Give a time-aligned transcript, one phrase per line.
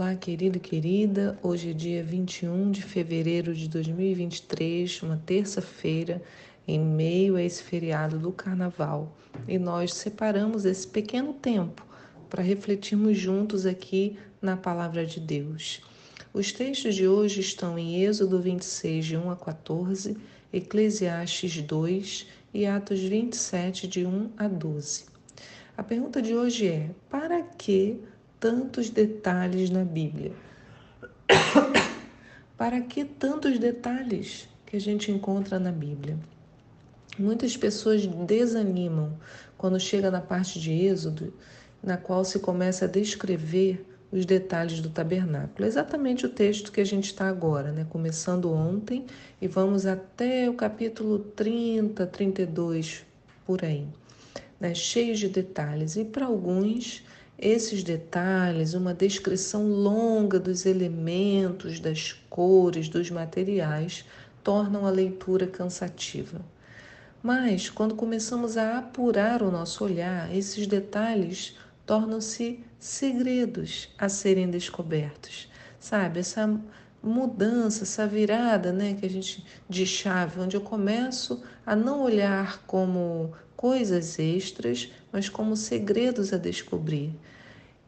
[0.00, 1.38] Olá, querido e querida.
[1.42, 6.22] Hoje é dia 21 de fevereiro de 2023, uma terça-feira,
[6.66, 9.14] em meio a esse feriado do Carnaval.
[9.46, 11.86] E nós separamos esse pequeno tempo
[12.30, 15.82] para refletirmos juntos aqui na Palavra de Deus.
[16.32, 20.16] Os textos de hoje estão em Êxodo 26, de 1 a 14,
[20.50, 25.04] Eclesiastes 2 e Atos 27, de 1 a 12.
[25.76, 28.00] A pergunta de hoje é: para que
[28.40, 30.32] tantos detalhes na Bíblia?
[32.56, 36.18] Para que tantos detalhes que a gente encontra na Bíblia?
[37.18, 39.12] Muitas pessoas desanimam
[39.58, 41.34] quando chega na parte de Êxodo,
[41.82, 45.66] na qual se começa a descrever os detalhes do tabernáculo.
[45.66, 47.86] Exatamente o texto que a gente está agora, né?
[47.88, 49.06] começando ontem
[49.40, 53.04] e vamos até o capítulo 30, 32,
[53.46, 53.86] por aí,
[54.58, 54.74] né?
[54.74, 55.96] cheios de detalhes.
[55.96, 57.04] E para alguns,
[57.40, 64.04] esses detalhes, uma descrição longa dos elementos, das cores, dos materiais,
[64.44, 66.40] tornam a leitura cansativa.
[67.22, 75.50] Mas, quando começamos a apurar o nosso olhar, esses detalhes tornam-se segredos a serem descobertos.
[75.78, 76.60] Sabe, essa
[77.02, 82.62] mudança, essa virada, né, que a gente de chave, onde eu começo a não olhar
[82.66, 87.14] como coisas extras, mas como segredos a descobrir.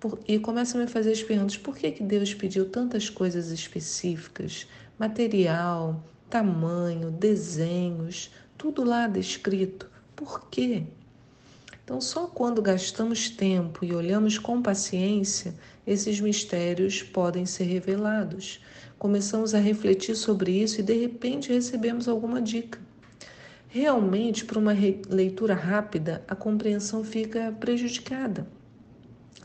[0.00, 3.50] Por, e começa a me fazer as perguntas: por que, que Deus pediu tantas coisas
[3.50, 4.66] específicas?
[4.98, 9.90] Material, tamanho, desenhos, tudo lá descrito.
[10.14, 10.84] Por quê?
[11.84, 15.54] Então, só quando gastamos tempo e olhamos com paciência,
[15.86, 18.60] esses mistérios podem ser revelados.
[18.98, 22.80] Começamos a refletir sobre isso e de repente recebemos alguma dica.
[23.68, 24.74] Realmente, para uma
[25.08, 28.46] leitura rápida, a compreensão fica prejudicada.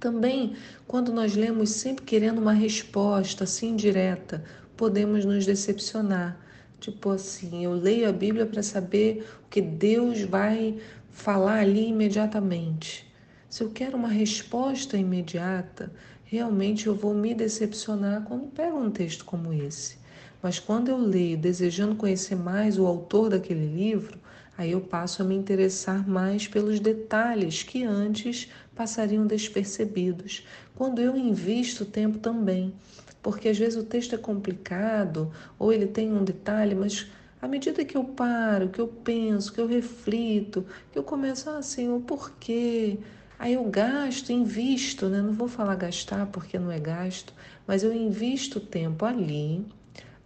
[0.00, 0.56] Também,
[0.86, 4.42] quando nós lemos sempre querendo uma resposta assim direta,
[4.76, 6.40] podemos nos decepcionar.
[6.80, 10.76] Tipo assim, eu leio a Bíblia para saber o que Deus vai
[11.12, 13.06] falar ali imediatamente.
[13.48, 15.92] Se eu quero uma resposta imediata,
[16.26, 19.96] realmente eu vou me decepcionar quando pego um texto como esse.
[20.42, 24.18] Mas quando eu leio desejando conhecer mais o autor daquele livro,
[24.58, 30.44] aí eu passo a me interessar mais pelos detalhes que antes passariam despercebidos.
[30.74, 32.74] Quando eu invisto tempo também,
[33.22, 37.06] porque às vezes o texto é complicado ou ele tem um detalhe, mas
[37.40, 41.88] à medida que eu paro, que eu penso, que eu reflito, que eu começo assim,
[41.88, 42.98] o porquê,
[43.38, 45.20] aí eu gasto, invisto, né?
[45.20, 47.32] Não vou falar gastar porque não é gasto,
[47.66, 49.64] mas eu invisto tempo ali,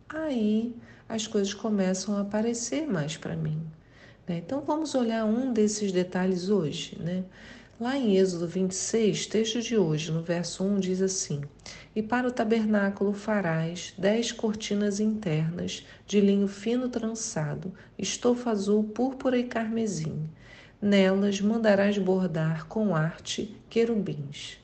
[0.09, 0.75] aí
[1.09, 3.60] as coisas começam a aparecer mais para mim.
[4.26, 4.38] Né?
[4.38, 6.97] Então vamos olhar um desses detalhes hoje.
[7.00, 7.25] Né?
[7.81, 11.41] Lá em Êxodo 26, texto de hoje, no verso 1, diz assim:
[11.97, 19.38] E para o tabernáculo farás dez cortinas internas de linho fino trançado, estofa azul, púrpura
[19.38, 20.28] e carmesim.
[20.82, 24.56] Nelas mandarás bordar com arte querubins.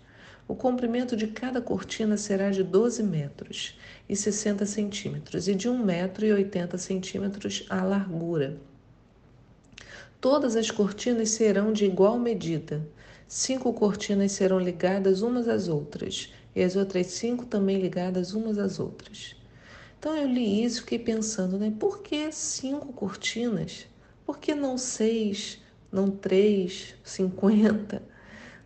[0.48, 3.78] O comprimento de cada cortina será de 12 metros
[4.08, 8.56] e 60 centímetros, e de 1 metro e 80 centímetros a largura.
[10.18, 12.88] Todas as cortinas serão de igual medida.
[13.28, 18.80] Cinco cortinas serão ligadas umas às outras, e as outras cinco também ligadas umas às
[18.80, 19.36] outras.
[19.98, 21.70] Então eu li isso e fiquei pensando, né?
[21.78, 23.86] Por que cinco cortinas?
[24.24, 25.60] Por que não seis,
[25.90, 28.02] não três, cinquenta?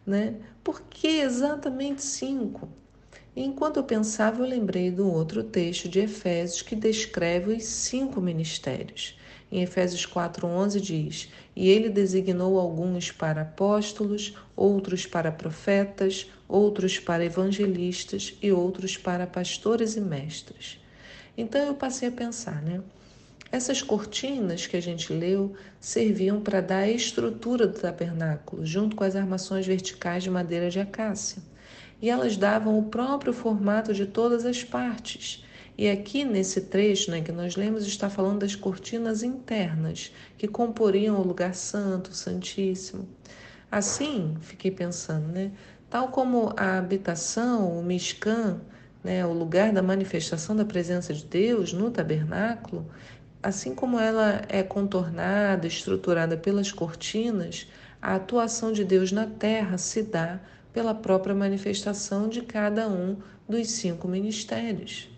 [0.06, 0.36] Né?
[0.64, 2.68] Por que exatamente cinco?
[3.34, 8.20] E enquanto eu pensava, eu lembrei do outro texto de Efésios que descreve os cinco
[8.20, 9.18] ministérios.
[9.52, 17.24] Em Efésios 4:11 diz: "E ele designou alguns para apóstolos, outros para profetas, outros para
[17.24, 20.78] evangelistas e outros para pastores e mestres."
[21.36, 22.80] Então eu passei a pensar, né?
[23.52, 29.04] Essas cortinas que a gente leu serviam para dar a estrutura do tabernáculo, junto com
[29.04, 31.42] as armações verticais de madeira de acácia.
[32.00, 35.44] E elas davam o próprio formato de todas as partes
[35.80, 41.18] e aqui nesse trecho né, que nós lemos está falando das cortinas internas que comporiam
[41.18, 43.08] o lugar santo, santíssimo.
[43.72, 45.50] Assim, fiquei pensando, né?
[45.88, 48.60] Tal como a habitação, o Mishkan,
[49.02, 52.86] né, o lugar da manifestação da presença de Deus no tabernáculo,
[53.42, 57.66] assim como ela é contornada, estruturada pelas cortinas,
[58.00, 60.40] a atuação de Deus na terra se dá
[60.72, 63.16] pela própria manifestação de cada um
[63.48, 65.08] dos cinco ministérios.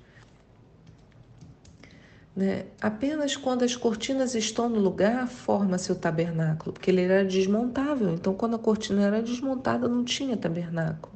[2.35, 2.65] Né?
[2.81, 8.15] Apenas quando as cortinas estão no lugar forma-se o tabernáculo, porque ele era desmontável.
[8.15, 11.13] Então, quando a cortina era desmontada, não tinha tabernáculo.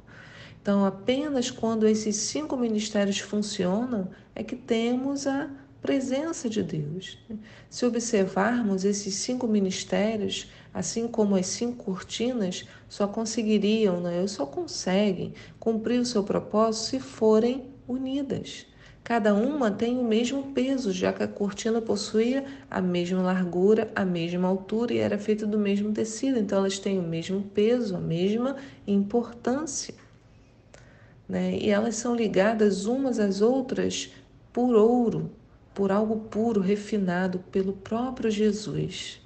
[0.60, 5.48] Então, apenas quando esses cinco ministérios funcionam é que temos a
[5.82, 7.18] presença de Deus.
[7.70, 15.32] Se observarmos esses cinco ministérios, assim como as cinco cortinas, só conseguiriam, né, só conseguem
[15.58, 18.66] cumprir o seu propósito se forem unidas.
[19.06, 24.04] Cada uma tem o mesmo peso, já que a cortina possuía a mesma largura, a
[24.04, 26.40] mesma altura e era feita do mesmo tecido.
[26.40, 29.94] Então, elas têm o mesmo peso, a mesma importância.
[31.28, 31.56] Né?
[31.56, 34.12] E elas são ligadas umas às outras
[34.52, 35.30] por ouro,
[35.76, 39.20] por algo puro, refinado pelo próprio Jesus.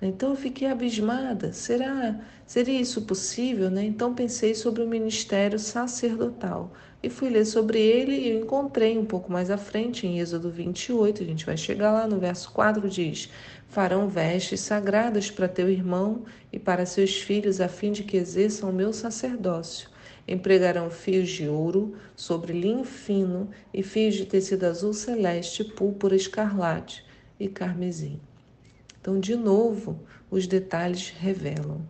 [0.00, 1.52] Então eu fiquei abismada.
[1.52, 3.68] Será, seria isso possível?
[3.68, 3.84] Né?
[3.84, 9.32] Então pensei sobre o ministério sacerdotal e fui ler sobre ele e encontrei um pouco
[9.32, 13.28] mais à frente em Êxodo 28, a gente vai chegar lá no verso 4 diz:
[13.66, 18.70] Farão vestes sagradas para teu irmão e para seus filhos a fim de que exerçam
[18.70, 19.91] o meu sacerdócio.
[20.26, 27.04] Empregarão fios de ouro sobre linho fino e fios de tecido azul celeste, púrpura, escarlate
[27.38, 28.20] e carmesim.
[29.00, 29.98] Então, de novo,
[30.30, 31.82] os detalhes revelam.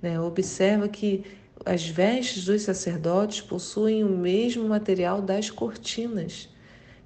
[0.00, 0.20] Né?
[0.20, 1.24] Observa que
[1.64, 6.48] as vestes dos sacerdotes possuem o mesmo material das cortinas.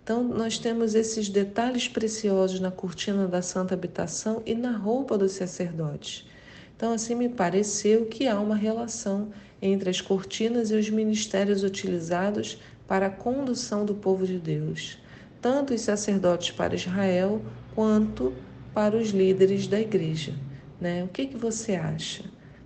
[0.03, 5.33] Então, nós temos esses detalhes preciosos na cortina da santa habitação e na roupa dos
[5.33, 6.27] sacerdotes.
[6.77, 9.31] Então, assim me pareceu que há uma relação
[9.63, 14.99] entre as cortinas e os ministérios utilizados para a condução do povo de Deus,
[15.41, 17.41] tanto os sacerdotes para Israel
[17.75, 18.33] quanto
[18.75, 20.35] para os líderes da igreja.
[20.81, 21.05] Né?
[21.05, 22.25] O que, que você acha?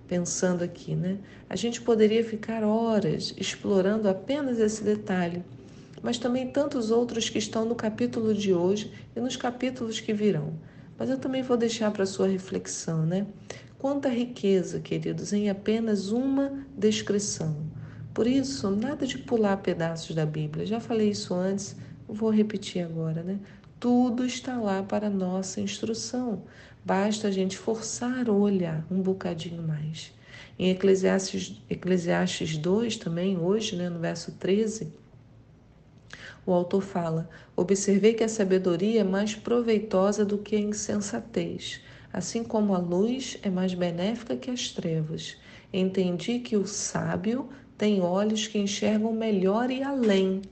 [0.09, 1.19] Pensando aqui, né?
[1.51, 5.45] A gente poderia ficar horas explorando apenas esse detalhe,
[6.03, 10.55] mas também tantos outros que estão no capítulo de hoje e nos capítulos que virão.
[10.99, 13.27] Mas eu também vou deixar para sua reflexão, né?
[13.79, 17.57] Quanta riqueza, queridos, em apenas uma descrição.
[18.13, 20.67] Por isso, nada de pular pedaços da Bíblia.
[20.67, 21.77] Já falei isso antes,
[22.09, 23.39] vou repetir agora, né?
[23.79, 26.43] Tudo está lá para nossa instrução.
[26.85, 30.13] Basta a gente forçar o olhar um bocadinho mais.
[30.59, 34.93] Em Eclesiastes, Eclesiastes 2, também, hoje, né, no verso 13,
[36.45, 41.81] o autor fala: Observei que a sabedoria é mais proveitosa do que a insensatez
[42.13, 45.37] assim como a luz é mais benéfica que as trevas.
[45.73, 50.43] Entendi que o sábio tem olhos que enxergam melhor e além,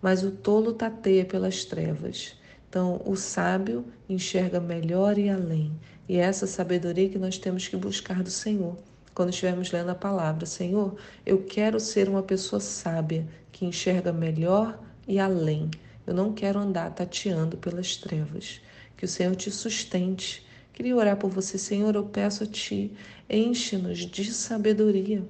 [0.00, 2.36] mas o tolo tateia pelas trevas.
[2.68, 5.72] Então, o sábio enxerga melhor e além.
[6.08, 8.76] E é essa sabedoria que nós temos que buscar do Senhor.
[9.14, 14.78] Quando estivermos lendo a palavra, Senhor, eu quero ser uma pessoa sábia, que enxerga melhor
[15.08, 15.70] e além.
[16.06, 18.60] Eu não quero andar tateando pelas trevas.
[18.96, 20.46] Que o Senhor te sustente
[20.76, 21.94] Queria orar por você, Senhor.
[21.94, 22.92] Eu peço a Ti,
[23.30, 25.24] enche-nos de sabedoria.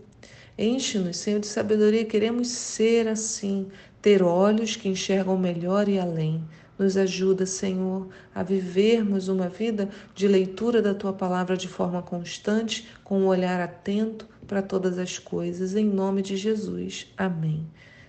[0.58, 2.04] Enche-nos, Senhor, de sabedoria.
[2.04, 3.68] Queremos ser assim,
[4.02, 6.42] ter olhos que enxergam melhor e além.
[6.76, 12.88] Nos ajuda, Senhor, a vivermos uma vida de leitura da Tua palavra de forma constante,
[13.04, 15.76] com um olhar atento para todas as coisas.
[15.76, 17.06] Em nome de Jesus.
[17.16, 17.64] Amém.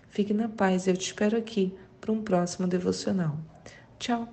[0.09, 0.87] Fique na paz.
[0.87, 3.37] Eu te espero aqui para um próximo devocional.
[3.99, 4.27] Tchau.